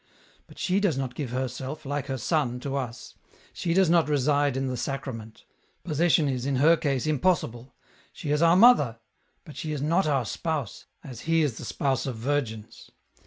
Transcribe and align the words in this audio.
But 0.47 0.57
she 0.57 0.79
does 0.79 0.97
not 0.97 1.13
give 1.13 1.29
herselt, 1.29 1.85
like 1.85 2.07
her 2.07 2.17
Son, 2.17 2.59
to 2.61 2.75
us; 2.75 3.13
she 3.53 3.75
does 3.75 3.87
not 3.87 4.09
reside 4.09 4.57
in 4.57 4.65
the 4.65 4.75
Sacrament; 4.75 5.45
possession 5.83 6.27
is 6.27 6.47
in 6.47 6.55
her 6.55 6.75
case 6.75 7.05
impossible, 7.05 7.75
she 8.11 8.31
is 8.31 8.41
our 8.41 8.55
Mother, 8.57 8.97
but 9.45 9.55
she 9.55 9.73
is 9.73 9.81
not 9.83 10.07
our 10.07 10.25
Spouse, 10.25 10.87
as 11.03 11.21
he 11.29 11.43
is 11.43 11.59
the 11.59 11.65
Spouse 11.65 12.07
oi 12.07 12.13
virgins. 12.13 12.89